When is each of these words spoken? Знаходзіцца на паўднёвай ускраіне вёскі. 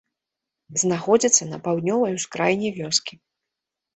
Знаходзіцца 0.83 1.43
на 1.51 1.59
паўднёвай 1.67 2.17
ускраіне 2.19 2.69
вёскі. 2.81 3.13